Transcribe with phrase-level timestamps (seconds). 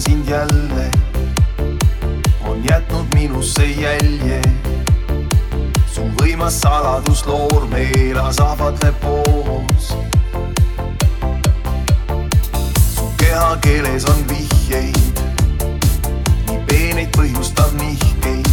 [0.00, 0.90] leian sind jälle,
[2.44, 4.42] on jätnud minusse jälje.
[5.94, 9.94] su võimas saladusloor meela sahvatleb koos.
[12.94, 15.20] su kehakeeles on vihjeid,
[16.48, 18.48] nii peeneid põhjustab nihkeid,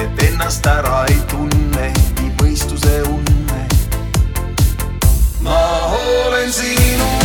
[0.00, 3.66] et ennast ära ei tunne, nii mõistuse unne.
[5.40, 5.60] ma
[5.92, 7.19] olen sinu.